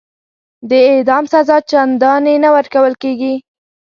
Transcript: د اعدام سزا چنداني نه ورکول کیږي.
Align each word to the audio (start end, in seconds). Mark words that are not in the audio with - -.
د 0.69 0.71
اعدام 0.91 1.23
سزا 1.33 1.57
چنداني 1.69 2.35
نه 2.43 2.49
ورکول 2.55 2.93
کیږي. 3.03 3.33